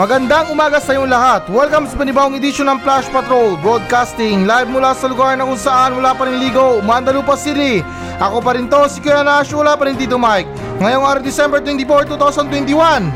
[0.00, 1.44] Magandang umaga sa iyong lahat.
[1.52, 5.92] Welcome sa panibawang edisyon ng Flash Patrol Broadcasting live mula sa lugar na kung saan
[5.92, 7.84] wala pa rin ligo, Mandalupa City.
[8.16, 10.48] Ako pa rin to, si Kuya Nash, wala pa rin Tito Mike.
[10.80, 13.12] Ngayong araw December 24, 2021.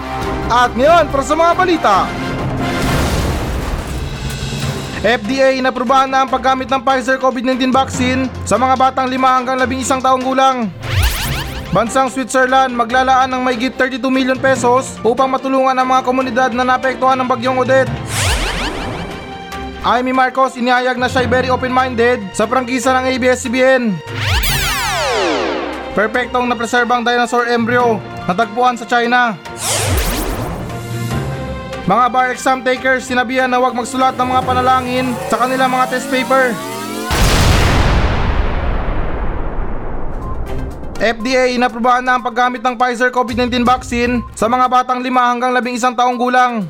[0.53, 1.97] At ngayon, para sa mga balita.
[5.01, 10.04] FDA inaprubahan na ang paggamit ng Pfizer COVID-19 vaccine sa mga batang 5 hanggang 11
[10.04, 10.69] taong gulang.
[11.75, 17.19] Bansang Switzerland maglalaan ng mahigit 32 million pesos upang matulungan ang mga komunidad na naapektuhan
[17.19, 17.91] ng bagyong Odette.
[19.83, 23.83] Amy Marcos inihayag na siya'y very open-minded sa prangkisa ng ABS-CBN.
[25.98, 27.98] Perpektong napreserbang dinosaur embryo
[28.31, 29.34] natagpuan sa China.
[31.91, 36.06] Mga bar exam takers sinabihan na huwag magsulat ng mga panalangin sa kanilang mga test
[36.06, 36.55] paper.
[41.05, 46.01] FDA inaprubahan na ang paggamit ng Pfizer COVID-19 vaccine sa mga batang 5 hanggang 11
[46.01, 46.65] taong gulang.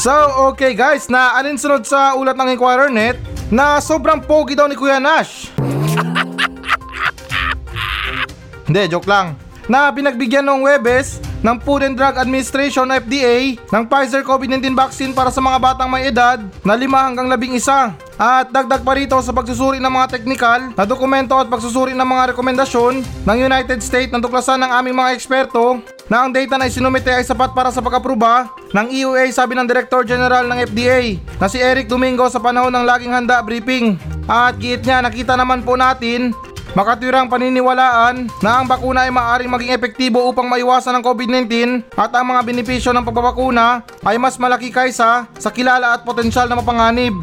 [0.00, 0.08] So,
[0.48, 3.20] okay guys, na alinsunod sa ulat ng Inquirer Net
[3.52, 5.52] na sobrang pogi daw ni Kuya Nash.
[8.64, 9.36] Hindi, joke lang.
[9.68, 15.30] Na binagbigyan ng Webes ng Food and Drug Administration FDA ng Pfizer COVID-19 vaccine para
[15.30, 18.08] sa mga batang may edad na 5 hanggang 11.
[18.18, 22.34] At dagdag pa rito sa pagsusuri ng mga teknikal na dokumento at pagsusuri ng mga
[22.34, 25.78] rekomendasyon ng United States na tuklasan ng aming mga eksperto
[26.10, 30.02] na ang data na isinumite ay sapat para sa pag-aproba ng EUA sabi ng Director
[30.02, 33.94] General ng FDA na si Eric Domingo sa panahon ng laging handa briefing.
[34.26, 36.34] At giit niya nakita naman po natin
[36.76, 42.28] makatwirang paniniwalaan na ang bakuna ay maaaring maging epektibo upang maiwasan ang COVID-19 at ang
[42.28, 47.16] mga benepisyo ng pagbabakuna ay mas malaki kaysa sa kilala at potensyal na mapanganib.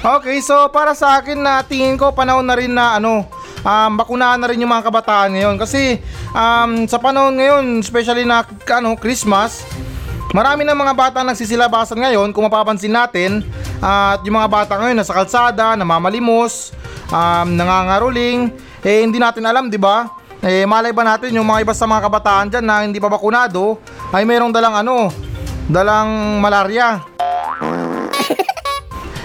[0.00, 3.28] Okay, so para sa akin na tingin ko panahon na rin na ano,
[3.60, 6.00] um, bakunahan na rin yung mga kabataan ngayon kasi
[6.32, 8.40] um, sa panahon ngayon, especially na
[8.72, 9.60] ano, Christmas,
[10.32, 13.44] marami ng mga bata nagsisilabasan ngayon kung mapapansin natin
[13.80, 16.76] at yung mga bata ngayon nasa kalsada, namamalimos,
[17.08, 18.52] um, nangangaruling,
[18.84, 20.08] eh hindi natin alam, di ba?
[20.40, 23.76] Eh malay ba natin yung mga iba sa mga kabataan dyan na hindi pa bakunado
[24.12, 25.12] ay mayroong dalang ano,
[25.68, 27.00] dalang malaria.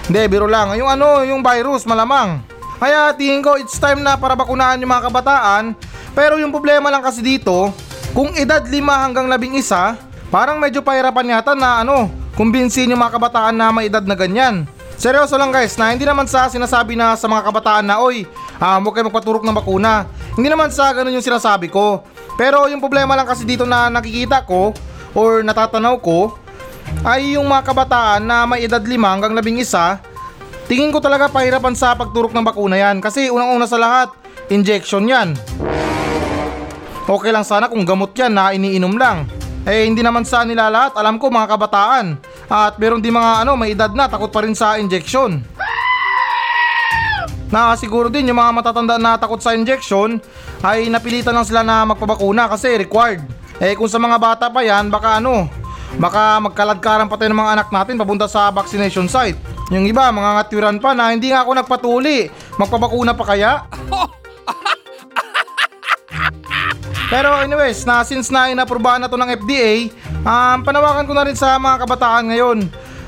[0.06, 0.70] Hindi, biro lang.
[0.78, 2.38] Yung ano, yung virus, malamang.
[2.78, 5.74] Kaya tingin ko it's time na para bakunahan yung mga kabataan.
[6.14, 7.74] Pero yung problema lang kasi dito,
[8.14, 13.56] kung edad 5 hanggang 11, parang medyo pahirapan yata na ano, kumbinsin yung mga kabataan
[13.56, 14.68] na may edad na ganyan.
[14.96, 18.28] Seryoso lang guys, na hindi naman sa sinasabi na sa mga kabataan na, oy,
[18.60, 20.08] ah, huwag kayo magpaturok ng bakuna.
[20.36, 22.04] Hindi naman sa ganun yung sinasabi ko.
[22.36, 24.72] Pero yung problema lang kasi dito na nakikita ko,
[25.16, 26.36] or natatanaw ko,
[27.04, 30.00] ay yung mga kabataan na may edad 5 hanggang 11,
[30.68, 34.12] tingin ko talaga pahirapan sa pagturok ng bakuna yan kasi unang-una sa lahat,
[34.52, 35.36] injection yan.
[37.06, 39.28] Okay lang sana kung gamot yan na iniinom lang.
[39.66, 42.14] Eh hindi naman sa nila lahat, alam ko mga kabataan.
[42.46, 45.42] At meron din mga ano, may edad na takot pa rin sa injection.
[47.50, 50.22] Nakasiguro din yung mga matatanda na takot sa injection
[50.62, 53.26] ay napilitan lang sila na magpabakuna kasi required.
[53.58, 55.50] Eh kung sa mga bata pa yan, baka ano,
[55.98, 59.38] baka magkaladkaran pa tayo ng mga anak natin papunta sa vaccination site.
[59.74, 62.30] Yung iba, mga ngatwiran pa na hindi nga ako nagpatuli.
[62.54, 63.66] Magpabakuna pa kaya?
[67.06, 69.94] Pero anyways, na since na inaprubahan na to ng FDA,
[70.26, 72.58] um, panawakan ko na rin sa mga kabataan ngayon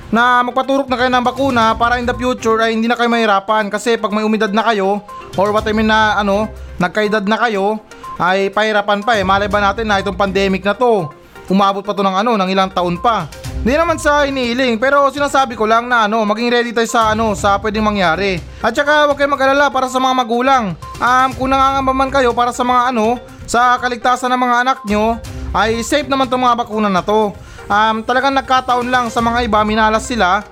[0.09, 3.69] na magpaturok na kayo ng bakuna para in the future ay hindi na kayo mahirapan
[3.69, 5.05] kasi pag may umidad na kayo
[5.37, 6.49] or what I mean na ano,
[6.81, 7.77] nagkaedad na kayo
[8.17, 9.27] ay pahirapan pa eh.
[9.27, 11.11] Malay ba natin na itong pandemic na to
[11.49, 13.27] umabot pa to ng ano, ng ilang taon pa.
[13.59, 17.35] Hindi naman sa iniiling, pero sinasabi ko lang na ano, maging ready tayo sa ano,
[17.35, 18.39] sa pwedeng mangyari.
[18.63, 20.65] At saka huwag kayong mag-alala para sa mga magulang.
[21.01, 25.17] Um, kung nangangamba man kayo para sa mga ano, sa kaligtasan ng mga anak nyo,
[25.57, 27.33] ay safe naman itong mga bakuna na to.
[27.65, 30.45] Um, talagang nagkataon lang sa mga iba, minalas sila.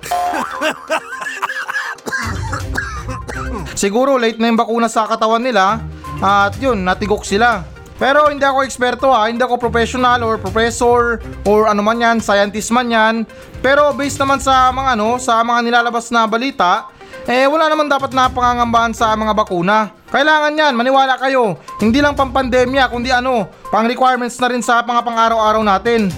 [3.76, 5.84] Siguro late na yung bakuna sa katawan nila
[6.24, 7.60] at yun, natigok sila.
[8.00, 12.72] Pero hindi ako eksperto ha, hindi ako professional or professor or ano man yan, scientist
[12.72, 13.14] man yan.
[13.60, 16.88] Pero based naman sa mga ano, sa mga nilalabas na balita,
[17.26, 19.90] eh wala naman dapat na pangangambahan sa mga bakuna.
[20.10, 21.58] Kailangan yan, maniwala kayo.
[21.82, 26.08] Hindi lang pang pandemya, kundi ano, pang requirements na rin sa mga pang-araw-araw natin.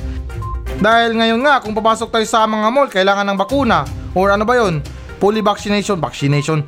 [0.78, 3.88] Dahil ngayon nga, kung papasok tayo sa mga mall, kailangan ng bakuna.
[4.12, 4.84] Or ano ba yon?
[5.18, 6.62] Fully vaccination, vaccination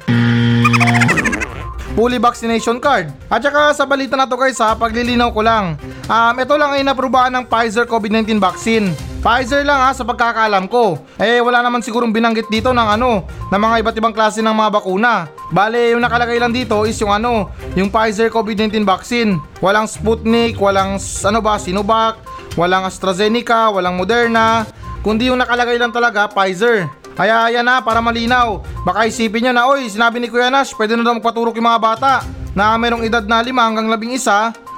[2.01, 3.13] fully vaccination card.
[3.29, 5.77] At saka sa balita na to guys ha, paglilinaw ko lang.
[6.09, 9.10] Um, ito lang ay naprubahan ng Pfizer COVID-19 vaccine.
[9.21, 10.97] Pfizer lang ha sa pagkakaalam ko.
[11.21, 14.81] Eh wala naman sigurong binanggit dito ng ano, ng mga iba't ibang klase ng mga
[14.81, 15.29] bakuna.
[15.53, 19.37] Bale, yung nakalagay lang dito is yung ano, yung Pfizer COVID-19 vaccine.
[19.61, 22.17] Walang Sputnik, walang ano ba, Sinovac,
[22.57, 24.65] walang AstraZeneca, walang Moderna,
[25.05, 26.89] kundi yung nakalagay lang talaga Pfizer.
[27.13, 28.65] Kaya yan na, para malinaw.
[28.89, 31.83] Baka isipin nyo na, oy, sinabi ni Kuya Nash, pwede na daw magpaturok yung mga
[31.83, 32.13] bata
[32.57, 34.17] na merong edad na 5 hanggang 11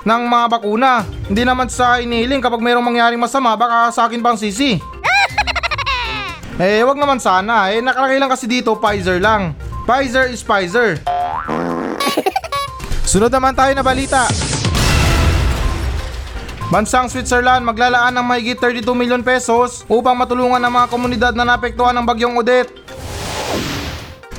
[0.03, 1.07] ng mga bakuna.
[1.31, 4.79] Hindi naman sa inihiling kapag mayroong mangyaring masama, baka sa akin pang sisi.
[6.63, 7.71] eh, wag naman sana.
[7.71, 9.55] Eh, nakalagay lang kasi dito, Pfizer lang.
[9.87, 10.99] Pfizer is Pfizer.
[13.11, 14.27] Sunod naman tayo na balita.
[16.73, 21.93] Bansang Switzerland maglalaan ng mahigit 32 milyon pesos upang matulungan ang mga komunidad na naapektuhan
[21.93, 22.73] ng bagyong Odette.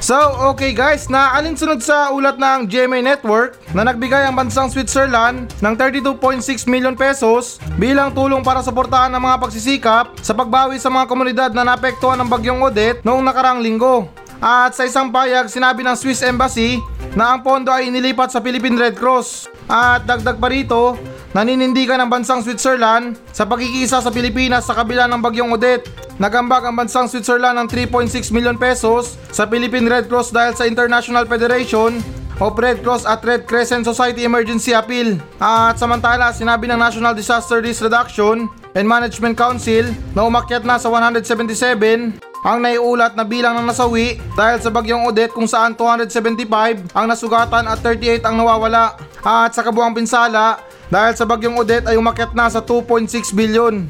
[0.04, 0.20] So,
[0.52, 5.74] okay guys, na alinsunod sa ulat ng GMA Network na nagbigay ang bansang Switzerland ng
[5.80, 11.52] 32.6 milyon pesos bilang tulong para suportahan ang mga pagsisikap sa pagbawi sa mga komunidad
[11.56, 14.12] na naapektuhan ng bagyong Odette noong nakarang linggo.
[14.44, 16.84] At sa isang payag, sinabi ng Swiss Embassy
[17.16, 19.48] na ang pondo ay inilipat sa Philippine Red Cross.
[19.72, 21.00] At dagdag pa rito,
[21.34, 25.90] naninindigan ng bansang Switzerland sa pagkikisa sa Pilipinas sa kabila ng bagyong Odette.
[26.22, 31.26] Nagambag ang bansang Switzerland ng 3.6 milyon pesos sa Philippine Red Cross dahil sa International
[31.26, 31.98] Federation
[32.38, 35.18] of Red Cross at Red Crescent Society Emergency Appeal.
[35.42, 38.46] At samantala, sinabi ng National Disaster Risk Reduction
[38.78, 42.14] and Management Council na umakyat na sa 177
[42.44, 47.66] ang naiulat na bilang ng nasawi dahil sa bagyong Odette kung saan 275 ang nasugatan
[47.66, 49.00] at 38 ang nawawala.
[49.24, 50.60] At sa kabuang pinsala,
[50.92, 53.88] dahil sa bagyong Odette ay umakyat na sa 2.6 billion.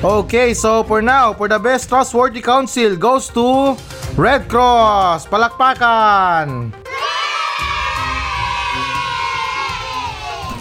[0.00, 3.76] Okay, so for now, for the best trustworthy council goes to
[4.16, 5.28] Red Cross.
[5.28, 6.72] Palakpakan!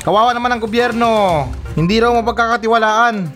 [0.04, 1.48] Kawawa naman ang gobyerno.
[1.72, 3.16] Hindi raw mapagkakatiwalaan.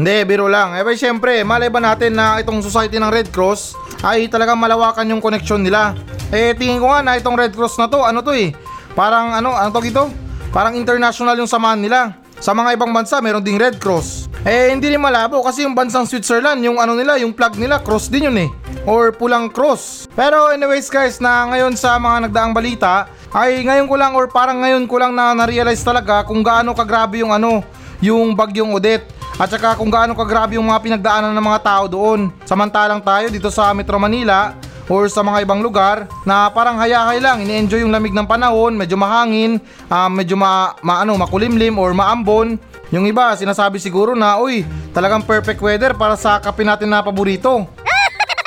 [0.00, 0.74] Hindi, biro lang.
[0.74, 5.20] Eh, syempre, malay ba natin na itong society ng Red Cross ay talagang malawakan yung
[5.20, 5.92] connection nila.
[6.30, 8.54] Eh, tingin ko nga na itong Red Cross na to, ano to eh,
[8.94, 10.06] parang ano, ano to ito?
[10.54, 12.00] Parang international yung samahan nila.
[12.38, 14.30] Sa mga ibang bansa, meron ding Red Cross.
[14.46, 18.08] Eh, hindi rin malabo kasi yung bansang Switzerland, yung ano nila, yung flag nila, cross
[18.08, 18.48] din yun eh.
[18.88, 20.08] Or pulang cross.
[20.16, 24.62] Pero anyways guys, na ngayon sa mga nagdaang balita, ay ngayon ko lang or parang
[24.64, 27.60] ngayon ko lang na na-realize talaga kung gaano kagrabe yung ano,
[28.00, 29.12] yung bagyong Odette.
[29.36, 32.32] At saka kung gaano kagrabe yung mga pinagdaanan ng mga tao doon.
[32.48, 34.56] Samantalang tayo dito sa Metro Manila
[34.90, 38.98] or sa mga ibang lugar na parang hayahay lang, ini-enjoy yung lamig ng panahon, medyo
[38.98, 42.58] mahangin, ah, medyo ma, ma- ano, makulimlim or maambon.
[42.90, 47.70] Yung iba, sinasabi siguro na, uy, talagang perfect weather para sa kape natin na paborito.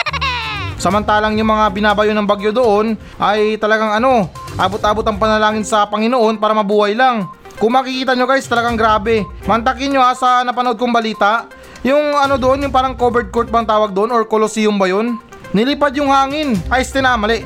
[0.83, 4.27] Samantalang yung mga binabayo ng bagyo doon ay talagang ano,
[4.59, 7.23] abot-abot ang panalangin sa Panginoon para mabuhay lang.
[7.55, 9.23] Kung makikita nyo guys, talagang grabe.
[9.47, 11.47] Mantakin nyo ha sa napanood kong balita.
[11.87, 15.15] Yung ano doon, yung parang covered court bang tawag doon or Colosseum ba yun?
[15.53, 16.57] Nilipad yung hangin.
[16.65, 17.45] Ay, na, mali.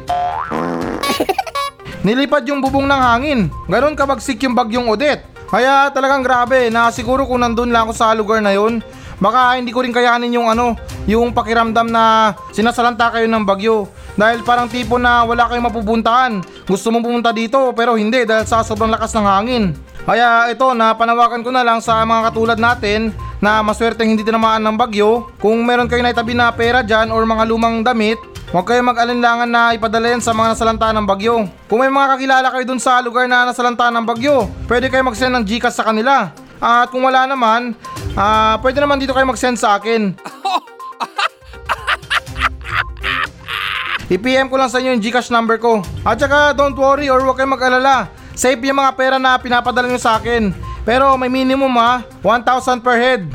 [2.07, 3.39] Nilipad yung bubong ng hangin.
[3.67, 5.27] Ganon kabagsik yung bagyong Odette.
[5.51, 8.79] Kaya talagang grabe na siguro kung nandun lang ako sa lugar na yun,
[9.19, 13.91] baka hindi ko rin kayanin yung ano, yung pakiramdam na sinasalanta kayo ng bagyo.
[14.15, 16.39] Dahil parang tipo na wala kayong mapupuntahan.
[16.63, 19.63] Gusto mong pumunta dito pero hindi dahil sa sobrang lakas ng hangin.
[20.07, 23.11] Kaya ito, napanawakan ko na lang sa mga katulad natin
[23.43, 25.27] na maswerteng hindi tinamaan ng bagyo.
[25.35, 28.15] Kung meron kayo naitabi na pera dyan or mga lumang damit,
[28.55, 31.51] huwag kayo mag-alinlangan na ipadala yan sa mga nasalanta ng bagyo.
[31.67, 35.35] Kung may mga kakilala kayo dun sa lugar na nasalanta ng bagyo, pwede kayo mag-send
[35.35, 36.31] ng Gcash sa kanila.
[36.63, 37.75] At kung wala naman,
[38.15, 40.15] ah pwede naman dito kayo mag-send sa akin.
[44.15, 45.83] I-PM ko lang sa inyo yung Gcash number ko.
[46.07, 48.07] At saka don't worry or huwag kayong mag-alala.
[48.37, 50.53] Safe yung mga pera na pinapadala nyo sa akin.
[50.85, 53.25] Pero may minimum ha, 1,000 per head.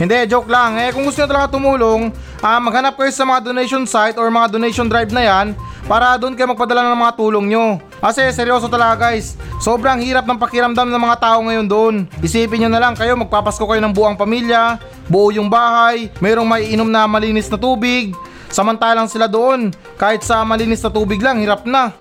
[0.00, 0.80] Hindi, joke lang.
[0.80, 2.08] Eh, kung gusto nyo talaga tumulong,
[2.40, 5.52] ah, maghanap kayo sa mga donation site or mga donation drive na yan
[5.84, 7.76] para doon kayo magpadala ng mga tulong nyo.
[8.00, 12.08] Kasi seryoso talaga guys, sobrang hirap ng pakiramdam ng mga tao ngayon doon.
[12.24, 16.88] Isipin nyo na lang kayo, magpapasko kayo ng buong pamilya, buo yung bahay, mayroong maiinom
[16.88, 18.16] na malinis na tubig.
[18.52, 21.96] Samantalang sila doon, kahit sa malinis na tubig lang, hirap na.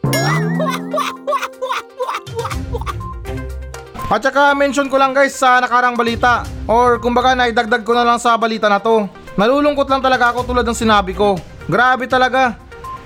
[4.12, 8.20] At saka mention ko lang guys sa nakarang balita or kumbaga naidagdag ko na lang
[8.20, 9.08] sa balita na to.
[9.40, 11.40] Nalulungkot lang talaga ako tulad ng sinabi ko.
[11.72, 12.60] Grabe talaga.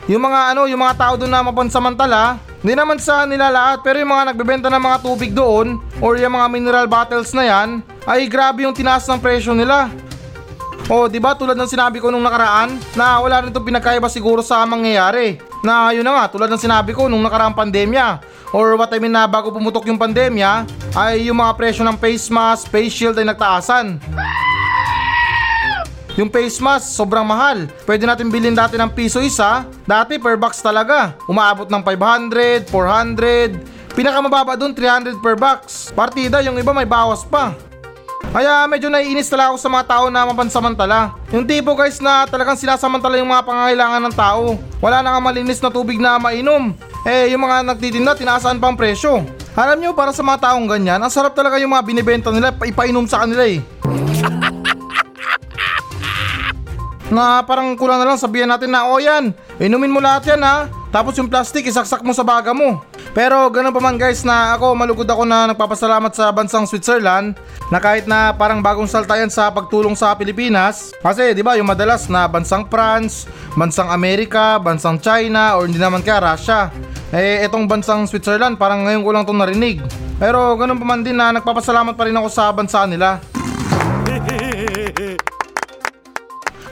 [0.10, 4.02] Yung mga ano, yung mga tao doon na mapansamantala, hindi naman sa nila lahat pero
[4.02, 8.26] yung mga nagbebenta ng mga tubig doon or yung mga mineral bottles na yan, ay
[8.26, 9.94] grabe yung tinaas ng presyo nila.
[10.86, 14.46] O, di ba tulad ng sinabi ko nung nakaraan na wala rin itong pinagkaiba siguro
[14.46, 15.42] sa mangyayari.
[15.66, 18.22] Na yun na nga, tulad ng sinabi ko nung nakaraang pandemya
[18.54, 22.30] or what I mean na bago pumutok yung pandemya ay yung mga presyo ng face
[22.30, 23.98] mask, face shield ay nagtaasan.
[26.22, 27.66] Yung face mask, sobrang mahal.
[27.84, 29.66] Pwede natin bilhin dati ng piso isa.
[29.90, 31.18] Dati per box talaga.
[31.26, 33.98] Umaabot ng 500, 400.
[33.98, 35.90] Pinakamababa dun, 300 per box.
[35.92, 37.58] Partida, yung iba may bawas pa.
[38.32, 41.14] Kaya medyo naiinis talaga ako sa mga tao na mapansamantala.
[41.36, 44.58] Yung tipo guys na talagang sinasamantala yung mga pangangailangan ng tao.
[44.80, 46.74] Wala na nga malinis na tubig na mainom.
[47.06, 49.22] Eh, yung mga nagtitinda, tinaasan pa ang presyo.
[49.56, 52.68] Alam nyo, para sa mga taong ganyan, ang sarap talaga yung mga binibenta nila, pa-
[52.68, 53.62] ipainom sa kanila eh.
[57.16, 60.68] na parang kulang na lang sabihan natin na, o yan, inumin mo lahat yan ha.
[60.96, 62.80] Tapos yung plastic, isaksak mo sa baga mo.
[63.12, 67.36] Pero ganun pa man guys na ako malugod ako na nagpapasalamat sa bansang Switzerland
[67.68, 70.96] na kahit na parang bagong salta yan sa pagtulong sa Pilipinas.
[71.04, 73.28] Kasi di ba yung madalas na bansang France,
[73.60, 76.72] bansang Amerika, bansang China or hindi naman kaya Russia.
[77.12, 79.84] Eh etong bansang Switzerland parang ngayon ko lang itong narinig.
[80.16, 83.20] Pero ganun pa man din na nagpapasalamat pa rin ako sa bansa nila.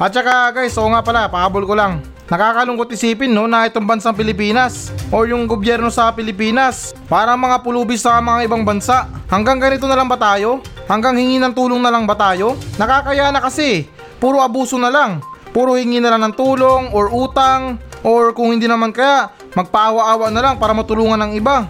[0.03, 2.12] At saka guys, oo nga pala, pahabol ko lang.
[2.23, 7.99] Nakakalungkot isipin no na itong bansang Pilipinas o yung gobyerno sa Pilipinas parang mga pulubi
[7.99, 9.11] sa mga ibang bansa.
[9.27, 10.63] Hanggang ganito na lang ba tayo?
[10.87, 12.55] Hanggang hingi ng tulong na lang ba tayo?
[12.79, 13.91] Nakakaya na kasi.
[14.23, 15.19] Puro abuso na lang.
[15.51, 17.75] Puro hingi na lang ng tulong or utang
[18.07, 21.67] or kung hindi naman kaya magpaawa-awa na lang para matulungan ng iba.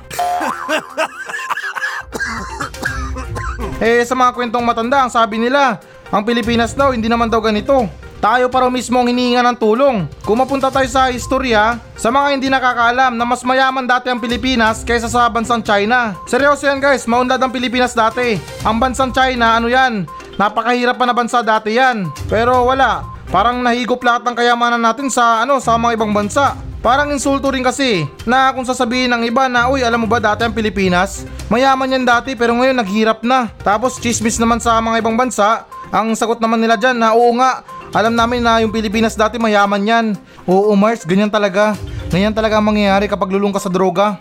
[3.84, 5.76] Eh sa mga kwentong matanda, ang sabi nila,
[6.08, 8.03] ang Pilipinas daw hindi naman daw ganito.
[8.24, 10.08] Tayo pa raw mismo ang hinihinga ng tulong.
[10.24, 14.80] Kung mapunta tayo sa istorya, sa mga hindi nakakaalam na mas mayaman dati ang Pilipinas
[14.88, 16.16] kaysa sa bansang China.
[16.24, 18.40] Seryoso yan guys, maunlad ang Pilipinas dati.
[18.64, 20.08] Ang bansang China, ano yan?
[20.40, 22.08] Napakahirap pa na bansa dati yan.
[22.32, 26.56] Pero wala, parang nahigop lahat ng kayamanan natin sa ano sa mga ibang bansa.
[26.80, 30.48] Parang insulto rin kasi na kung sasabihin ng iba na uy alam mo ba dati
[30.48, 31.28] ang Pilipinas?
[31.52, 33.52] Mayaman yan dati pero ngayon naghirap na.
[33.68, 35.68] Tapos chismis naman sa mga ibang bansa.
[35.92, 37.64] Ang sagot naman nila dyan na oo nga
[37.94, 40.06] alam namin na yung Pilipinas dati mayaman yan.
[40.50, 41.78] Oo Mars, ganyan talaga.
[42.10, 44.18] Ganyan talaga ang mangyayari kapag lulong ka sa droga.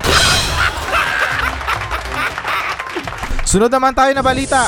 [3.50, 4.64] Sunod naman tayo na balita.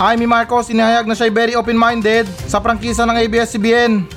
[0.00, 4.08] Amy Marcos inihayag na siya very open-minded sa prangkisa ng ABS-CBN.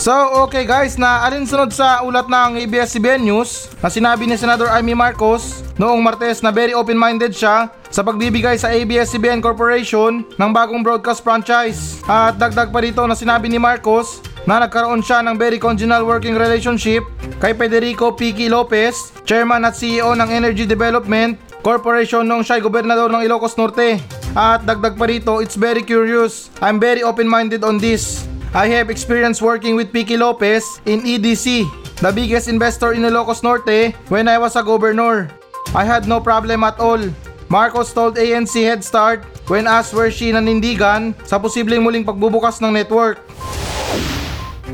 [0.00, 0.16] So,
[0.48, 5.60] okay guys, na alinsunod sa ulat ng ABS-CBN News na sinabi ni Senador Amy Marcos
[5.76, 12.00] noong Martes na very open-minded siya sa pagbibigay sa ABS-CBN Corporation ng bagong broadcast franchise.
[12.08, 16.32] At dagdag pa rito na sinabi ni Marcos na nagkaroon siya ng very congenial working
[16.32, 17.04] relationship
[17.36, 23.20] kay Federico Piqui Lopez, Chairman at CEO ng Energy Development Corporation noong siya'y gobernador ng
[23.20, 24.00] Ilocos Norte.
[24.32, 26.48] At dagdag pa rito, it's very curious.
[26.64, 28.29] I'm very open-minded on this.
[28.50, 31.70] I have experience working with Piqui Lopez in EDC,
[32.02, 35.30] the biggest investor in Ilocos Norte when I was a governor.
[35.70, 36.98] I had no problem at all.
[37.46, 42.74] Marcos told ANC Head Start when asked where she nanindigan sa posibleng muling pagbubukas ng
[42.74, 43.22] network.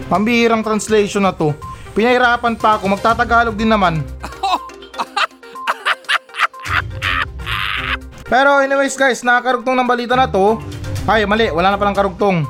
[0.09, 1.53] Pambihirang translation na to.
[1.93, 4.01] Pinahirapan pa ako, magtatagalog din naman.
[8.33, 10.65] Pero anyways guys, nakakarugtong ng balita na to.
[11.05, 12.49] Ay, mali, wala na palang karugtong.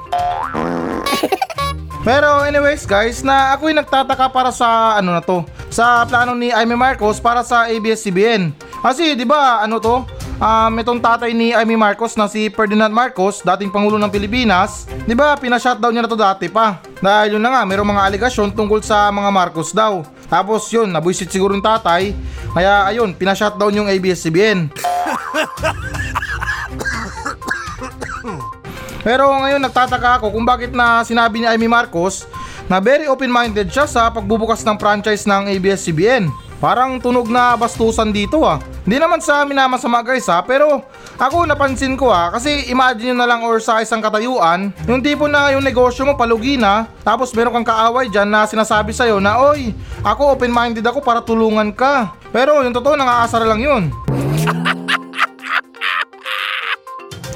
[2.06, 5.42] Pero anyways guys, na ako'y nagtataka para sa ano na to,
[5.74, 8.54] sa plano ni Amy Marcos para sa ABS-CBN.
[8.78, 10.06] Kasi 'di ba ano to?
[10.38, 15.18] Um, itong tatay ni Amy Marcos na si Ferdinand Marcos, dating Pangulo ng Pilipinas, di
[15.18, 16.78] ba pinashutdown niya na to dati pa.
[17.02, 20.04] Dahil yun na nga, mayroong mga aligasyon tungkol sa mga Marcos daw.
[20.28, 22.12] Tapos yun, nabuisit siguro yung tatay,
[22.52, 24.68] kaya ayun, pinashutdown yung ABS-CBN.
[29.06, 32.26] Pero ngayon nagtataka ako kung bakit na sinabi ni Amy Marcos
[32.66, 36.26] na very open-minded siya sa pagbubukas ng franchise ng ABS-CBN.
[36.58, 38.58] Parang tunog na bastusan dito ah.
[38.82, 40.82] Hindi naman sa amin na masama guys ha, pero
[41.20, 45.30] ako napansin ko ha, kasi imagine nyo na lang or sa isang katayuan, yung tipo
[45.30, 49.38] na yung negosyo mo palugi na, tapos meron kang kaaway dyan na sinasabi sa'yo na,
[49.42, 52.14] oy, ako open-minded ako para tulungan ka.
[52.30, 53.90] Pero yung totoo, nangaasar lang yun.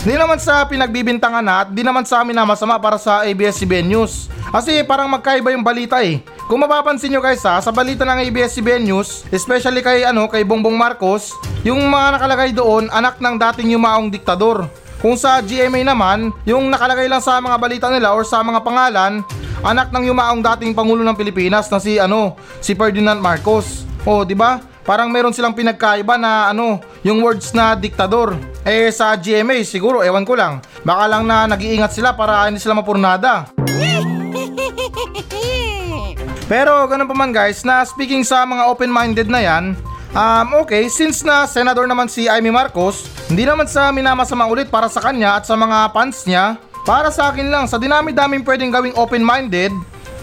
[0.00, 3.84] Di naman sa pinagbibintangan na at di naman sa amin na masama para sa ABS-CBN
[3.84, 4.32] News.
[4.48, 6.24] Kasi parang magkaiba yung balita eh.
[6.48, 10.72] Kung mapapansin nyo guys ha, sa balita ng ABS-CBN News, especially kay ano kay Bongbong
[10.72, 11.36] Marcos,
[11.68, 14.72] yung mga nakalagay doon anak ng dating yumaong diktador.
[15.04, 19.20] Kung sa GMA naman, yung nakalagay lang sa mga balita nila or sa mga pangalan,
[19.60, 23.84] anak ng yumaong dating pangulo ng Pilipinas na si ano, si Ferdinand Marcos.
[24.08, 24.64] O, di ba?
[24.84, 28.36] Parang meron silang pinagkaiba na ano, yung words na diktador.
[28.64, 30.60] Eh sa GMA siguro ewan ko lang.
[30.84, 33.44] Baka lang na nag-iingat sila para hindi sila mapurnada.
[36.50, 39.78] Pero ganun pa man guys, na speaking sa mga open-minded na yan,
[40.10, 44.90] um, okay, since na senador naman si Amy Marcos, Hindi naman sa minamasama ulit para
[44.90, 46.58] sa kanya at sa mga fans niya.
[46.82, 49.70] Para sa akin lang, sa dinami-daming pwedeng gawing open-minded,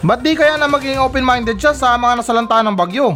[0.04, 3.16] ba't di kaya na maging open-minded siya sa mga nasalanta ng bagyo?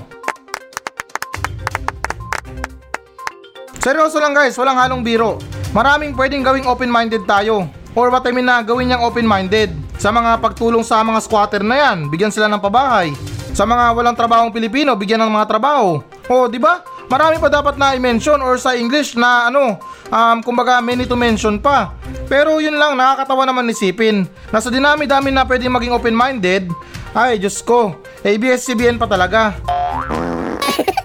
[3.82, 5.42] Seryoso lang guys, walang halong biro.
[5.74, 7.66] Maraming pwedeng gawing open-minded tayo.
[7.98, 9.74] Or what I mean na gawin niyang open-minded.
[9.98, 13.10] Sa mga pagtulong sa mga squatter na yan, bigyan sila ng pabahay.
[13.58, 15.98] Sa mga walang trabahong Pilipino, bigyan ng mga trabaho.
[16.30, 16.86] O, di ba?
[17.10, 19.82] Marami pa dapat na i-mention or sa English na ano,
[20.14, 21.98] um, kumbaga many to mention pa.
[22.30, 24.30] Pero yun lang, nakakatawa naman isipin.
[24.54, 26.70] Nasa dinami-dami na pwedeng maging open-minded,
[27.18, 29.58] ay Diyos ko, ABS-CBN pa talaga.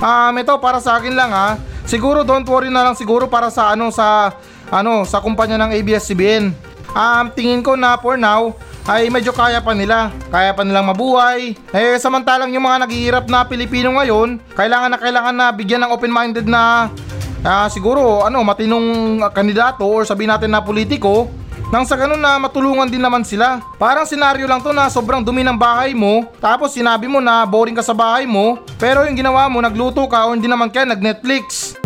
[0.00, 1.60] Um, ito para sa akin lang ha.
[1.90, 4.30] Siguro don't worry na lang siguro para sa ano sa
[4.70, 6.54] ano sa kumpanya ng ABS-CBN.
[6.94, 8.54] Um, tingin ko na for now
[8.86, 10.14] ay medyo kaya pa nila.
[10.30, 11.58] Kaya pa nilang mabuhay.
[11.74, 16.46] Eh samantalang yung mga naghihirap na Pilipino ngayon, kailangan na kailangan na bigyan ng open-minded
[16.46, 16.94] na
[17.42, 21.26] ah, siguro ano matinong kandidato or sabihin natin na politiko
[21.70, 23.62] nang sa ganun na matulungan din naman sila.
[23.78, 27.78] Parang senaryo lang to na sobrang dumi ng bahay mo, tapos sinabi mo na boring
[27.78, 31.78] ka sa bahay mo, pero yung ginawa mo, nagluto ka o hindi naman kaya nag-Netflix.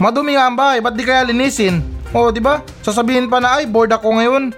[0.00, 1.84] Madumi nga ang bahay, ba't di kaya linisin?
[2.16, 2.64] O, di ba?
[2.80, 4.48] Sasabihin pa na, ay, bored ako ngayon.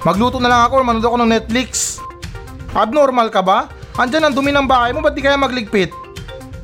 [0.00, 2.00] Magluto na lang ako manood ako ng Netflix.
[2.72, 3.68] Abnormal ka ba?
[4.00, 5.92] Andyan ang dumi ng bahay mo, ba't di kaya magligpit?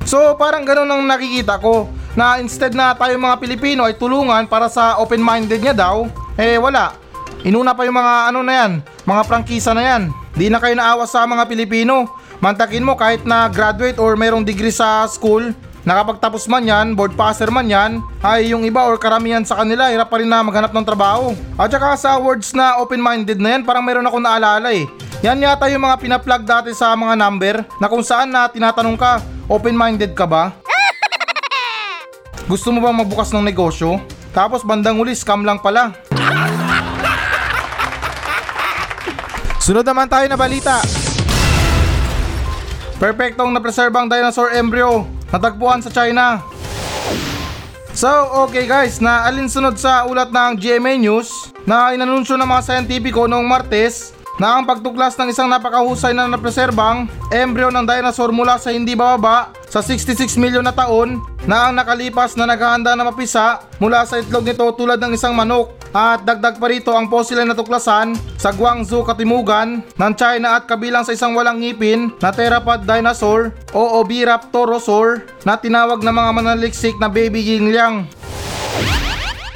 [0.09, 4.73] So parang ganun ang nakikita ko na instead na tayo mga Pilipino ay tulungan para
[4.73, 6.09] sa open-minded niya daw,
[6.41, 6.97] eh wala.
[7.45, 8.73] Inuna pa yung mga ano na yan,
[9.05, 10.03] mga prangkisa na yan.
[10.33, 12.09] Di na kayo naawa sa mga Pilipino.
[12.41, 15.53] Mantakin mo kahit na graduate or mayroong degree sa school,
[15.85, 20.09] nakapagtapos man yan, board passer man yan, ay yung iba or karamihan sa kanila, hirap
[20.09, 21.37] pa rin na maghanap ng trabaho.
[21.61, 24.89] At saka sa words na open-minded na yan, parang meron ako naalala eh.
[25.21, 29.21] Yan yata yung mga pinaplug dati sa mga number na kung saan na tinatanong ka,
[29.49, 30.53] open-minded ka ba?
[32.51, 34.01] Gusto mo bang magbukas ng negosyo?
[34.35, 35.93] Tapos bandang uli, scam lang pala.
[39.65, 40.83] Sunod naman tayo na balita.
[43.01, 46.39] Perfectong na-preserve ang dinosaur embryo natagpuan sa China.
[47.91, 48.11] So,
[48.47, 53.47] okay guys, na alinsunod sa ulat ng GMA News na inanunsyo ng mga scientifico noong
[53.47, 58.99] Martes na ang pagtuklas ng isang napakahusay na napreserbang embryo ng dinosaur mula sa hindi
[58.99, 64.19] bababa sa 66 milyon na taon na ang nakalipas na naghahanda na mapisa mula sa
[64.19, 68.51] itlog nito tulad ng isang manok at dagdag pa rito ang fossil na natuklasan sa
[68.51, 75.23] Guangzhou, Katimugan ng China at kabilang sa isang walang ngipin na theropod dinosaur o Oviraptorosaur
[75.47, 78.11] na tinawag na mga manaliksik na baby yingliang.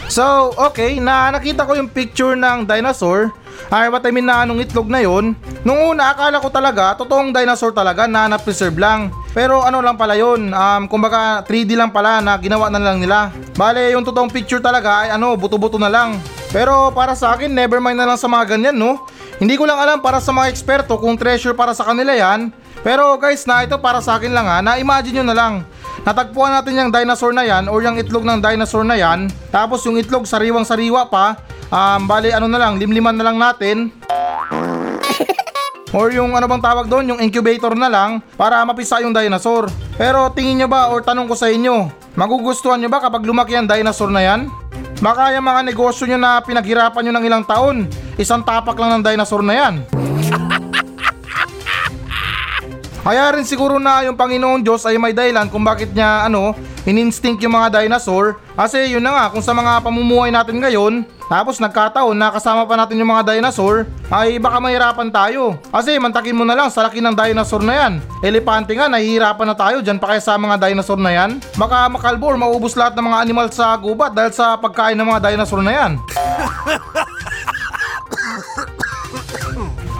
[0.08, 3.34] So, okay, na nakita ko yung picture ng dinosaur
[3.68, 5.36] ay what I mean na anong itlog na yon.
[5.66, 9.12] Nung una akala ko talaga totoong dinosaur talaga na na-preserve lang.
[9.36, 13.28] Pero ano lang pala yon, um, kumbaga 3D lang pala na ginawa na lang nila.
[13.54, 16.16] Bale yung totoong picture talaga ay ano, buto-buto na lang.
[16.48, 19.04] Pero para sa akin, never mind na lang sa mga ganyan no.
[19.38, 22.50] Hindi ko lang alam para sa mga eksperto kung treasure para sa kanila yan.
[22.82, 25.54] Pero guys na ito para sa akin lang ha, na-imagine nyo na lang.
[26.06, 29.26] Natagpuan natin yung dinosaur na yan or yung itlog ng dinosaur na yan.
[29.50, 31.38] Tapos yung itlog sariwang sariwa pa.
[31.68, 33.92] Um, bali ano na lang, limliman na lang natin.
[35.96, 39.72] Or yung ano bang tawag doon, yung incubator na lang para mapisa yung dinosaur.
[39.96, 43.64] Pero tingin nyo ba or tanong ko sa inyo, magugustuhan nyo ba kapag lumaki ang
[43.64, 44.52] dinosaur na yan?
[45.00, 47.88] Baka yung mga negosyo nyo na pinaghirapan nyo ng ilang taon,
[48.20, 49.74] isang tapak lang ng dinosaur na yan.
[53.08, 56.52] Kaya rin siguro na yung Panginoon Diyos ay may dahilan kung bakit niya ano,
[56.84, 58.36] ininstinct yung mga dinosaur.
[58.52, 62.76] Kasi yun na nga, kung sa mga pamumuhay natin ngayon, tapos nagkataon na kasama pa
[62.76, 65.56] natin yung mga dinosaur, ay baka mahirapan tayo.
[65.72, 67.92] Kasi mantakin mo na lang sa laki ng dinosaur na yan.
[68.20, 71.40] Elepante nga, nahihirapan na tayo dyan pa kaya sa mga dinosaur na yan.
[71.56, 75.32] Baka makalbo or maubos lahat ng mga animal sa gubat dahil sa pagkain ng mga
[75.32, 75.92] dinosaur na yan.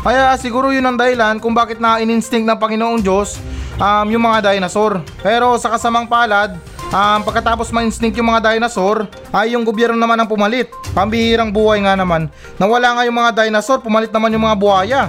[0.08, 3.36] Kaya siguro yun ang dahilan kung bakit na ininstinct ng Panginoong Diyos
[3.76, 5.04] um, yung mga dinosaur.
[5.20, 6.56] Pero sa kasamang palad,
[6.88, 9.04] um, pagkatapos ma-instinct yung mga dinosaur,
[9.36, 10.72] ay yung gobyerno naman ang pumalit.
[10.96, 12.32] Pambihirang buhay nga naman.
[12.56, 15.02] Nawala nga yung mga dinosaur, pumalit naman yung mga buhaya.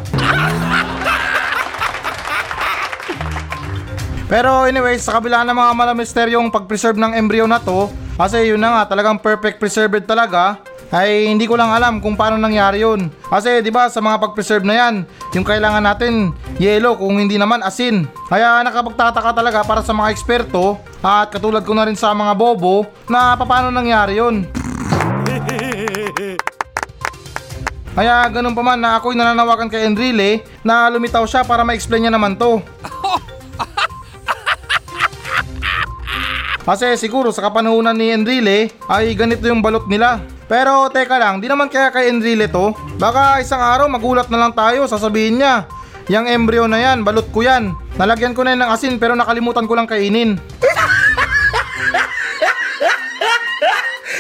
[4.28, 7.88] Pero anyways, sa kabila ng mga malamisteryong pag-preserve ng embryo na to,
[8.20, 10.60] kasi yun na nga, talagang perfect preserved talaga,
[10.90, 13.14] ay hindi ko lang alam kung paano nangyari yun.
[13.30, 14.96] Kasi 'di ba sa mga pag-preserve na 'yan,
[15.38, 18.10] yung kailangan natin yellow kung hindi naman asin.
[18.30, 22.90] Kaya nakapagtataka talaga para sa mga eksperto at katulad ko na rin sa mga bobo
[23.06, 24.50] na paano nangyari yun.
[28.00, 32.16] Kaya ganun pa man na ako'y nananawagan kay Enrile na lumitaw siya para ma-explain niya
[32.16, 32.64] naman to.
[36.70, 40.22] Kasi siguro sa kapanahunan ni Enrile ay ganito yung balot nila.
[40.50, 42.74] Pero teka lang, di naman kaya kay Enrile to?
[42.98, 45.70] Baka isang araw magulat na lang tayo, sasabihin niya.
[46.10, 47.78] Yang embryo na yan, balot ko yan.
[48.02, 50.42] Nalagyan ko na yan ng asin pero nakalimutan ko lang kainin.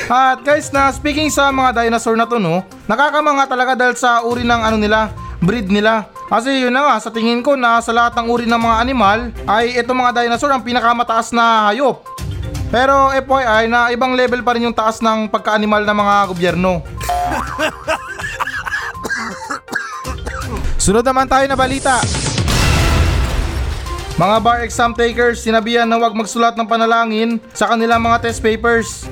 [0.09, 4.41] At guys na speaking sa mga dinosaur na to no, nakakamanga talaga dahil sa uri
[4.45, 6.09] ng ano nila, breed nila.
[6.29, 9.19] Kasi yun na nga, sa tingin ko na sa lahat ng uri ng mga animal,
[9.49, 12.05] ay ito mga dinosaur ang pinakamataas na hayop.
[12.69, 16.71] Pero FYI na ibang level pa rin yung taas ng pagka-animal ng mga gobyerno.
[20.77, 21.97] Sunod naman tayo na balita.
[24.21, 29.10] Mga bar exam takers, sinabihan na huwag magsulat ng panalangin sa kanilang mga test papers.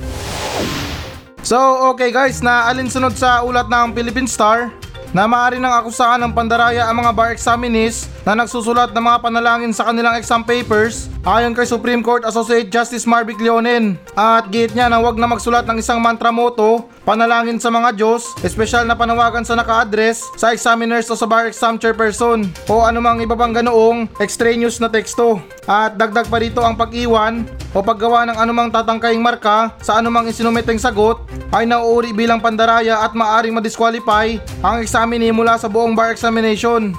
[1.42, 1.58] So,
[1.96, 4.70] okay guys, na alinsunod sa ulat ng Philippine Star
[5.18, 9.74] na maaari nang akusahan ng pandaraya ang mga bar examinees na nagsusulat ng mga panalangin
[9.74, 13.98] sa kanilang exam papers ayon kay Supreme Court Associate Justice Marvic Leonen.
[14.14, 18.30] At giit niya na huwag na magsulat ng isang mantra motto, panalangin sa mga Diyos,
[18.46, 23.34] espesyal na panawagan sa naka-address sa examiners o sa bar exam chairperson o anumang iba
[23.34, 25.42] pang ganoong extraneous na teksto.
[25.66, 27.42] At dagdag pa rito ang pag-iwan
[27.76, 33.12] o paggawa ng anumang tatangkaing marka sa anumang isinumiteng sagot ay nauuri bilang pandaraya at
[33.12, 36.96] maaring madisqualify ang examinee mula sa buong bar examination.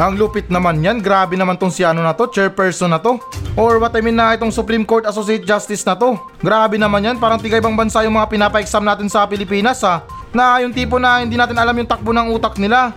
[0.00, 3.20] Ang lupit naman yan, grabe naman tong si ano na to, chairperson na to.
[3.52, 6.16] Or what I mean na itong Supreme Court Associate Justice na to.
[6.40, 10.00] Grabe naman yan, parang tiga ibang bansa yung mga pinapa-exam natin sa Pilipinas ha.
[10.32, 12.96] Na yung tipo na hindi natin alam yung takbo ng utak nila.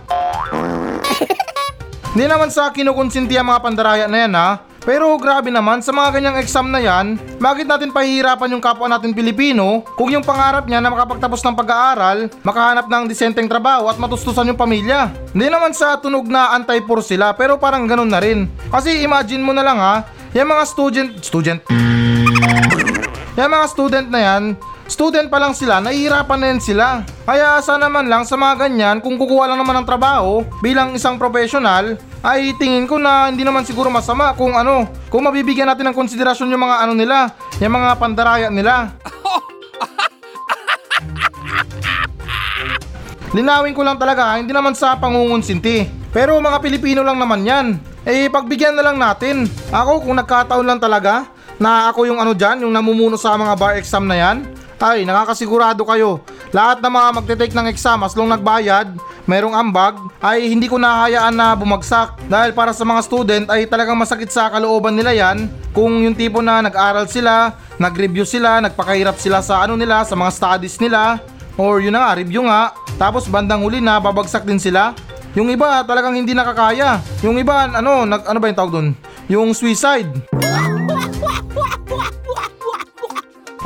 [2.16, 4.48] Hindi naman sa kinukonsinti ang mga pandaraya na yan ha.
[4.86, 9.10] Pero grabe naman, sa mga ganyang exam na yan, bakit natin pahihirapan yung kapwa natin
[9.10, 14.46] Pilipino kung yung pangarap niya na makapagtapos ng pag-aaral, makahanap ng disenteng trabaho at matustusan
[14.46, 15.10] yung pamilya.
[15.34, 18.46] Hindi naman sa tunog na anti-poor sila, pero parang ganun na rin.
[18.70, 21.58] Kasi imagine mo na lang ha, yung mga student, student,
[23.34, 24.42] yung mga student na yan,
[24.86, 27.02] student pa lang sila, nahihirapan na yan sila.
[27.26, 31.18] Kaya sana naman lang sa mga ganyan, kung kukuha lang naman ng trabaho bilang isang
[31.18, 35.98] professional, ay tingin ko na hindi naman siguro masama kung ano, kung mabibigyan natin ng
[35.98, 38.92] konsiderasyon yung mga ano nila, yung mga pandaraya nila.
[43.36, 46.08] Linawin ko lang talaga, hindi naman sa pangungunsinti.
[46.08, 47.76] Pero mga Pilipino lang naman yan.
[48.06, 49.44] Eh, pagbigyan na lang natin.
[49.68, 51.28] Ako, kung nagkataon lang talaga,
[51.60, 55.82] na ako yung ano dyan, yung namumuno sa mga bar exam na yan, ay, nakakasigurado
[55.88, 56.20] kayo.
[56.52, 58.92] Lahat ng mga magte-take ng exam as long nagbayad,
[59.24, 62.16] merong ambag, ay hindi ko nahayaan na bumagsak.
[62.28, 66.40] Dahil para sa mga student ay talagang masakit sa kalooban nila yan kung yung tipo
[66.44, 71.20] na nag-aral sila, nag-review sila, nagpakahirap sila sa ano nila, sa mga studies nila,
[71.56, 74.96] or yun na nga, review nga, tapos bandang huli na babagsak din sila.
[75.36, 77.00] Yung iba talagang hindi nakakaya.
[77.20, 78.88] Yung iba ano, nag, ano ba yung tawag doon?
[79.28, 80.08] Yung suicide.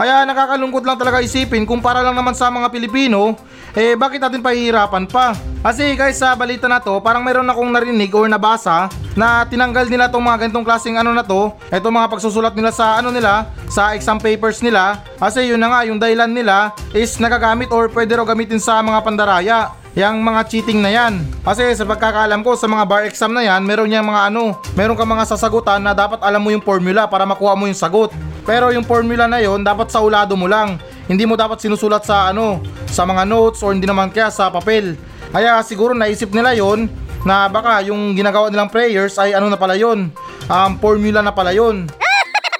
[0.00, 3.36] Kaya nakakalungkot lang talaga isipin kung para lang naman sa mga Pilipino,
[3.76, 5.36] eh bakit natin pahihirapan pa?
[5.60, 10.08] Kasi guys sa balita na to, parang meron akong narinig or nabasa na tinanggal nila
[10.08, 13.92] tong mga ganitong klaseng ano na to, eto mga pagsusulat nila sa ano nila, sa
[13.92, 18.24] exam papers nila, kasi yun na nga yung dahilan nila is nagagamit or pwede raw
[18.24, 21.20] gamitin sa mga pandaraya yung mga cheating na yan.
[21.44, 24.96] Kasi sa pagkakaalam ko sa mga bar exam na yan, meron yang mga ano, meron
[24.96, 28.14] ka mga sasagutan na dapat alam mo yung formula para makuha mo yung sagot.
[28.44, 30.80] Pero yung formula na yon dapat sa ulado mo lang.
[31.10, 34.94] Hindi mo dapat sinusulat sa ano, sa mga notes or hindi naman kaya sa papel.
[35.30, 36.90] Kaya siguro naisip nila yon
[37.22, 40.08] na baka yung ginagawa nilang prayers ay ano na pala yon,
[40.48, 41.84] um, formula na pala yon.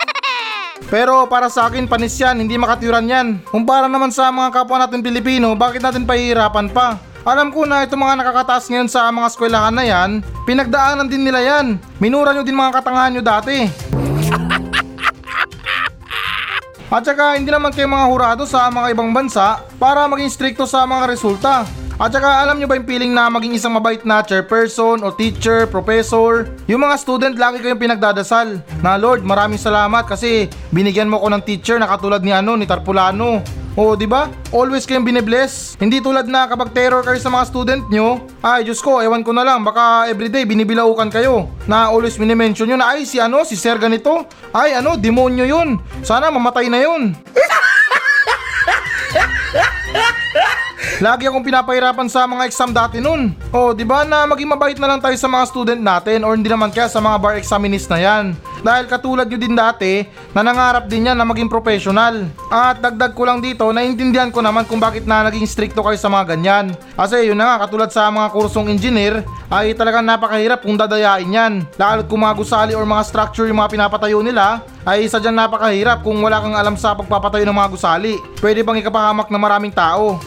[0.92, 3.40] Pero para sa akin, panis yan, hindi makatiran yan.
[3.46, 6.98] Kumpara naman sa mga kapwa natin Pilipino, bakit natin pahihirapan pa?
[7.20, 10.10] Alam ko na itong mga nakakataas ngayon sa mga eskwelahan na yan,
[10.48, 11.76] pinagdaanan din nila yan.
[12.00, 13.56] Minura nyo din mga katangahan nyo dati.
[16.90, 20.83] At saka hindi naman kayo mga hurado sa mga ibang bansa para maging stricto sa
[20.83, 21.62] mga resulta.
[21.94, 25.70] At saka alam nyo ba yung feeling na maging isang mabait na chairperson o teacher,
[25.70, 26.50] professor?
[26.66, 31.46] Yung mga student lagi kayong pinagdadasal na Lord maraming salamat kasi binigyan mo ko ng
[31.46, 33.38] teacher na katulad ni ano ni Tarpulano.
[33.78, 34.26] O, di ba?
[34.50, 35.78] Always kayong binibless.
[35.78, 39.30] Hindi tulad na kapag terror kayo sa mga student nyo, ay Diyos ko, ewan ko
[39.30, 41.46] na lang, baka everyday binibilaukan kayo.
[41.70, 44.26] Na always minimension na ay si ano, si Sir ganito.
[44.50, 45.78] Ay ano, demonyo yun.
[46.02, 47.14] Sana mamatay na yun.
[51.00, 53.32] Lagi akong pinapahirapan sa mga exam dati nun.
[53.56, 56.52] O, di ba na maging mabait na lang tayo sa mga student natin or hindi
[56.52, 58.36] naman kaya sa mga bar examinees na yan.
[58.60, 60.04] Dahil katulad nyo din dati,
[60.36, 62.28] na nangarap din yan na maging professional.
[62.52, 66.12] At dagdag ko lang dito, naiintindihan ko naman kung bakit na naging stricto kayo sa
[66.12, 66.76] mga ganyan.
[66.92, 71.64] Kasi yun na nga, katulad sa mga kursong engineer, ay talagang napakahirap kung dadayain yan.
[71.80, 76.20] Lalo't kung mga gusali or mga structure yung mga pinapatayo nila, ay sadyang napakahirap kung
[76.20, 78.20] wala kang alam sa pagpapatayo ng mga gusali.
[78.36, 80.20] Pwede bang ikapahamak ng maraming tao?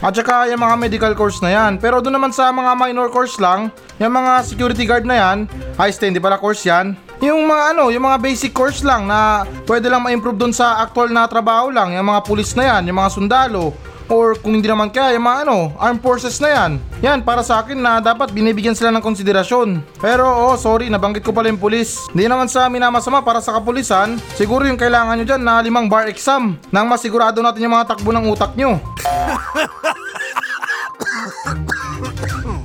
[0.00, 1.76] At saka yung mga medical course na yan.
[1.76, 3.68] Pero doon naman sa mga minor course lang,
[4.00, 5.38] yung mga security guard na yan,
[5.76, 6.96] high stand, di pala course yan.
[7.20, 11.12] Yung mga ano, yung mga basic course lang na pwede lang ma-improve doon sa actual
[11.12, 11.92] na trabaho lang.
[11.92, 13.76] Yung mga pulis na yan, yung mga sundalo,
[14.10, 16.70] or kung hindi naman kaya yung mga ano, armed forces na yan.
[17.00, 19.80] Yan, para sa akin na dapat binibigyan sila ng konsiderasyon.
[20.02, 22.10] Pero oh, sorry, nabanggit ko pala yung pulis.
[22.10, 25.62] Hindi naman sa amin na masama para sa kapulisan, siguro yung kailangan nyo dyan na
[25.62, 28.82] limang bar exam nang masigurado natin yung mga takbo ng utak nyo.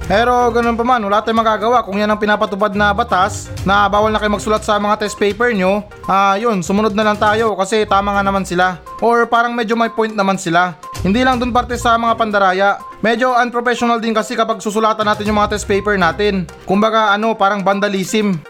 [0.06, 4.14] Pero ganun pa man, wala tayong magagawa kung yan ang pinapatupad na batas na bawal
[4.14, 5.82] na kayo magsulat sa mga test paper nyo.
[6.06, 8.78] Ah, yun, sumunod na lang tayo kasi tama nga naman sila.
[9.02, 10.78] Or parang medyo may point naman sila.
[11.06, 12.82] Hindi lang dun parte sa mga pandaraya.
[13.06, 16.50] Medyo unprofessional din kasi kapag susulatan natin yung mga test paper natin.
[16.66, 18.42] Kumbaga ano, parang vandalism.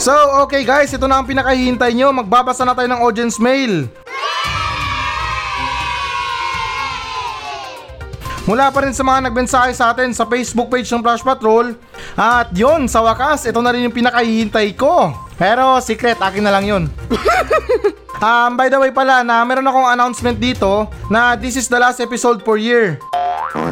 [0.00, 2.08] So, okay guys, ito na ang pinakahihintay nyo.
[2.24, 3.84] Magbabasa na tayo ng audience mail.
[8.48, 11.76] Mula pa rin sa mga nagmensahe sa atin sa Facebook page ng Flash Patrol.
[12.16, 15.12] At yun, sa wakas, ito na rin yung pinakahihintay ko.
[15.36, 16.84] Pero secret, akin na lang yun.
[18.20, 21.98] um, by the way pala, na meron akong announcement dito na this is the last
[21.98, 23.00] episode for year.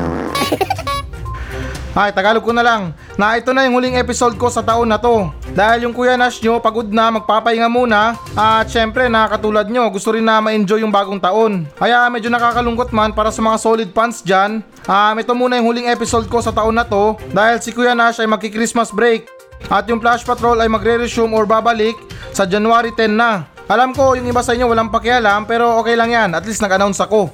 [1.98, 5.02] Ay, Tagalog ko na lang, na ito na yung huling episode ko sa taon na
[5.02, 5.34] to.
[5.50, 8.14] Dahil yung Kuya Nash nyo, pagod na, magpapahinga muna.
[8.38, 11.66] At syempre, na katulad nyo, gusto rin na ma-enjoy yung bagong taon.
[11.74, 14.62] Kaya medyo nakakalungkot man para sa mga solid fans dyan.
[14.86, 17.18] Um, ito muna yung huling episode ko sa taon na to.
[17.34, 19.26] Dahil si Kuya Nash ay magki-Christmas break.
[19.66, 21.98] At yung Flash Patrol ay magre-resume or babalik
[22.30, 23.57] sa January 10 na.
[23.68, 26.32] Alam ko, yung iba sa inyo walang pakialam, pero okay lang yan.
[26.32, 27.28] At least nag-announce ako.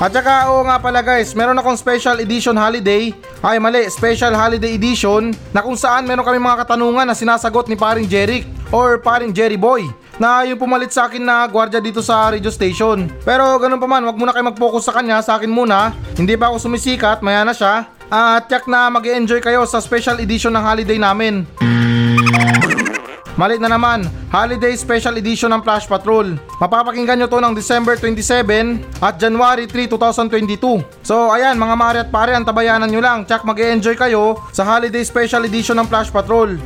[0.00, 3.12] At saka oo nga pala guys, meron akong special edition holiday,
[3.44, 7.76] ay mali, special holiday edition na kung saan meron kami mga katanungan na sinasagot ni
[7.76, 12.32] paring Jeric or paring Jerry Boy na yung pumalit sa akin na gwardiya dito sa
[12.32, 13.06] radio station.
[13.22, 15.92] Pero ganun pa man, wag muna kayo mag-focus sa kanya, sa akin muna.
[16.16, 17.86] Hindi pa ako sumisikat, maya na siya.
[18.08, 21.44] At yak na mag enjoy kayo sa special edition ng holiday namin.
[23.34, 26.38] Malit na naman, Holiday Special Edition ng Flash Patrol.
[26.62, 30.86] Mapapakinggan nyo to ng December 27 at January 3, 2022.
[31.02, 33.26] So ayan mga mare at pare, ang tabayanan nyo lang.
[33.26, 36.54] Tsak mag enjoy kayo sa Holiday Special Edition ng Flash Patrol.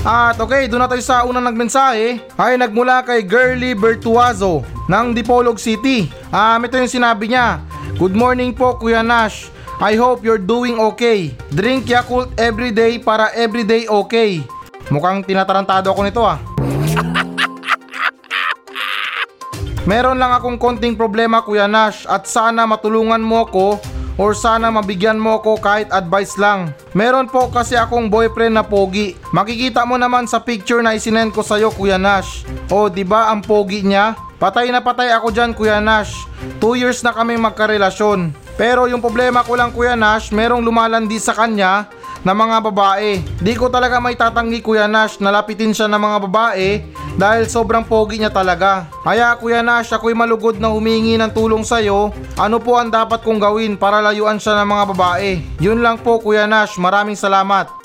[0.00, 5.60] At okay, doon na tayo sa unang nagmensahe ay nagmula kay Girly Bertuazo ng Dipolog
[5.60, 6.08] City.
[6.32, 7.60] Um, ito yung sinabi niya.
[8.00, 9.52] Good morning po Kuya Nash.
[9.80, 11.32] I hope you're doing okay.
[11.48, 14.44] Drink Yakult every day para everyday okay.
[14.92, 16.36] Mukhang tinatarantado ako nito ah.
[19.88, 23.80] Meron lang akong konting problema Kuya Nash at sana matulungan mo ako
[24.20, 26.76] or sana mabigyan mo ako kahit advice lang.
[26.92, 29.16] Meron po kasi akong boyfriend na pogi.
[29.32, 32.44] Makikita mo naman sa picture na isinend ko sa'yo Kuya Nash.
[32.68, 34.12] O di ba ang pogi niya?
[34.36, 36.28] Patay na patay ako dyan Kuya Nash.
[36.60, 38.49] 2 years na kami magkarelasyon.
[38.60, 41.88] Pero yung problema ko lang Kuya Nash, merong lumalandi sa kanya
[42.20, 43.24] na mga babae.
[43.40, 46.84] Di ko talaga may tatanggi Kuya Nash na lapitin siya ng mga babae
[47.16, 48.84] dahil sobrang pogi niya talaga.
[49.00, 52.12] Kaya Kuya Nash, ako'y malugod na humingi ng tulong sa'yo.
[52.36, 55.40] Ano po ang dapat kong gawin para layuan siya ng mga babae?
[55.56, 57.64] Yun lang po Kuya Nash, maraming salamat.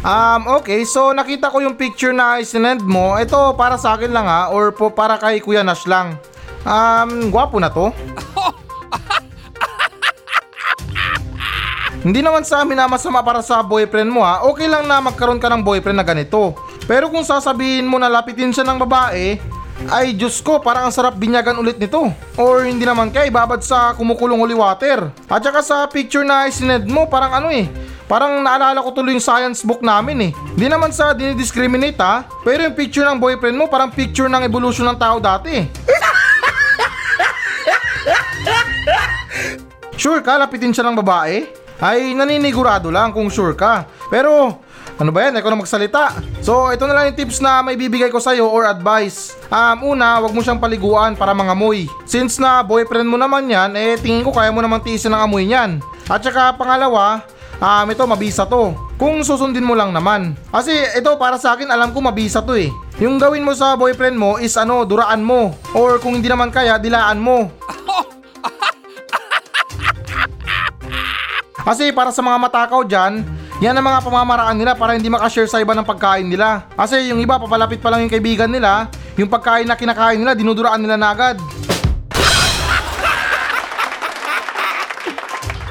[0.00, 3.20] Um, okay, so nakita ko yung picture na isinend mo.
[3.20, 6.16] Ito para sa akin lang ha, or po para kay Kuya Nash lang.
[6.64, 7.92] Um, gwapo na to.
[12.00, 14.40] Hindi naman sa amin na masama para sa boyfriend mo ha.
[14.48, 16.56] Okay lang na magkaroon ka ng boyfriend na ganito.
[16.88, 19.36] Pero kung sasabihin mo na lapitin siya ng babae,
[19.88, 22.08] ay Diyos ko, parang ang sarap binyagan ulit nito.
[22.40, 25.12] Or hindi naman kaya ibabad sa kumukulong holy water.
[25.28, 27.68] At saka sa picture na isined mo, parang ano eh,
[28.10, 30.30] Parang naalala ko tuloy yung science book namin eh.
[30.34, 34.82] Hindi naman sa dinidiscriminate ha, pero yung picture ng boyfriend mo parang picture ng evolution
[34.90, 35.62] ng tao dati.
[39.94, 41.46] sure ka, lapitin siya ng babae?
[41.80, 43.88] Ay, naninigurado lang kung sure ka.
[44.12, 44.60] Pero,
[45.00, 45.40] ano ba yan?
[45.40, 46.12] Ikaw na magsalita.
[46.44, 49.32] So, ito na lang yung tips na may bibigay ko sa'yo or advice.
[49.48, 51.88] Um, una, wag mo siyang paliguan para mangamoy.
[52.04, 55.48] Since na boyfriend mo naman yan, eh tingin ko kaya mo naman tiisin ang amoy
[55.48, 55.80] niyan.
[56.04, 57.24] At saka pangalawa,
[57.60, 58.72] Um, ito, mabisa to.
[58.96, 60.32] Kung susundin mo lang naman.
[60.48, 62.72] Kasi ito para sa akin alam ko mabisa to eh.
[63.04, 65.52] Yung gawin mo sa boyfriend mo is ano, duraan mo.
[65.76, 67.52] Or kung hindi naman kaya, dilaan mo.
[71.70, 73.22] Kasi para sa mga matakaw dyan,
[73.62, 76.66] yan ang mga pamamaraan nila para hindi makashare sa iba ng pagkain nila.
[76.74, 80.82] Kasi yung iba papalapit pa lang yung kaibigan nila, yung pagkain na kinakain nila, dinuduraan
[80.82, 81.38] nila na agad.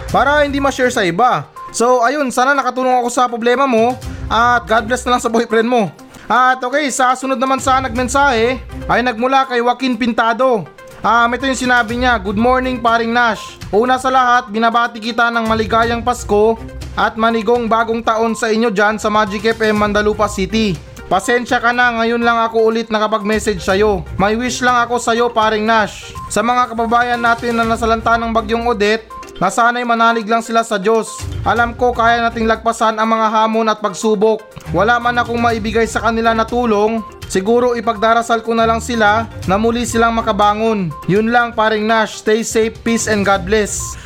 [0.08, 1.52] Para hindi ma-share sa iba.
[1.76, 4.00] So ayun, sana nakatulong ako sa problema mo
[4.32, 5.92] at God bless na lang sa boyfriend mo.
[6.32, 8.56] At okay, sa sunod naman sa nagmensahe
[8.88, 10.64] ay nagmula kay Joaquin Pintado.
[11.00, 13.56] Ah, ito yung sinabi niya, Good morning paring Nash.
[13.72, 16.60] Una sa lahat, binabati kita ng maligayang Pasko
[17.00, 20.76] at manigong bagong taon sa inyo dyan sa Magic FM Mandalupa City.
[21.08, 24.04] Pasensya ka na, ngayon lang ako ulit nakapag-message sa'yo.
[24.20, 26.12] May wish lang ako sa'yo paring Nash.
[26.28, 29.08] Sa mga kababayan natin na nasalanta ng bagyong Odette,
[29.40, 31.08] na sana'y manalig lang sila sa Diyos.
[31.48, 34.44] Alam ko kaya nating lagpasan ang mga hamon at pagsubok.
[34.76, 39.56] Wala man akong maibigay sa kanila na tulong, siguro ipagdarasal ko na lang sila na
[39.56, 40.92] muli silang makabangon.
[41.08, 43.98] Yun lang paring Nash, stay safe, peace and God bless.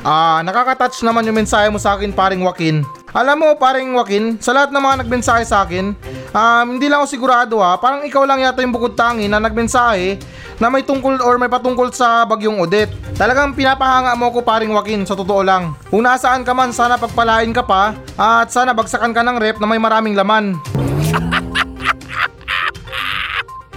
[0.00, 2.88] Ah, nakaka-touch naman yung mensahe mo sa akin paring Joaquin.
[3.10, 5.98] Alam mo paring Joaquin, sa lahat ng mga nagmensahe sa akin,
[6.30, 10.14] um, hindi lang ako sigurado ha, parang ikaw lang yata yung bukod tangi na nagmensahe
[10.62, 12.94] na may tungkol or may patungkol sa bagyong Odette.
[13.18, 15.74] Talagang pinapahanga mo ko paring Joaquin sa totoo lang.
[15.90, 19.66] Kung nasaan ka man, sana pagpalain ka pa at sana bagsakan ka ng rep na
[19.66, 20.54] may maraming laman.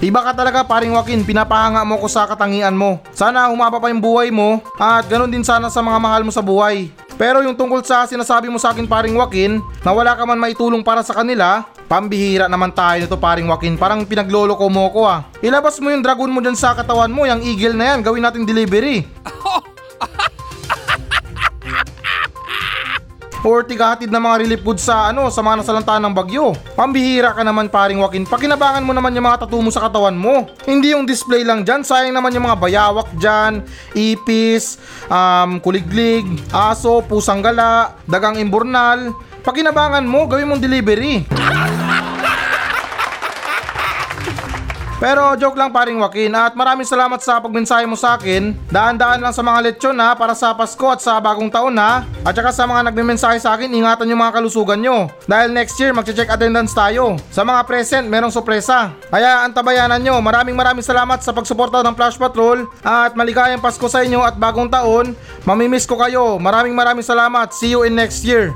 [0.03, 3.01] Iba ka talaga paring Joaquin, pinapahanga mo ko sa katangian mo.
[3.17, 6.43] Sana humaba pa yung buhay mo at ganun din sana sa mga mahal mo sa
[6.43, 6.91] buhay.
[7.15, 10.81] Pero yung tungkol sa sinasabi mo sa akin paring Joaquin, na wala ka man maitulong
[10.81, 15.23] para sa kanila, pambihira naman tayo nito paring Joaquin, parang pinaglolo ko mo ko ah.
[15.45, 18.43] Ilabas mo yung dragon mo dyan sa katawan mo, yung eagle na yan, gawin natin
[18.43, 19.05] delivery.
[23.43, 26.55] or tigahatid ng mga relief goods sa ano sa mga nasalanta ng bagyo.
[26.73, 28.23] Pambihira ka naman paring Joaquin.
[28.23, 30.47] Pakinabangan mo naman yung mga tattoo mo sa katawan mo.
[30.63, 31.83] Hindi yung display lang dyan.
[31.83, 33.61] Sayang naman yung mga bayawak dyan,
[33.93, 34.79] ipis,
[35.11, 36.25] um, kuliglig,
[36.55, 39.11] aso, pusang gala, dagang imburnal.
[39.43, 41.27] Pakinabangan mo, gawin mong delivery.
[45.03, 48.55] Pero joke lang paring Joaquin at maraming salamat sa pagmensahe mo sa akin.
[48.71, 52.07] Daan-daan lang sa mga lechon ha para sa Pasko at sa bagong taon ha.
[52.23, 55.11] At saka sa mga nagme-mensahe sa akin, ingatan yung mga kalusugan nyo.
[55.27, 57.19] Dahil next year magche-check attendance tayo.
[57.35, 58.95] Sa mga present, merong sorpresa.
[59.11, 60.23] Kaya antabayanan nyo.
[60.23, 64.71] Maraming maraming salamat sa pagsuporta ng Flash Patrol at maligayang Pasko sa inyo at bagong
[64.71, 65.19] taon.
[65.43, 66.39] Mamimiss ko kayo.
[66.39, 67.51] Maraming maraming salamat.
[67.51, 68.55] See you in next year.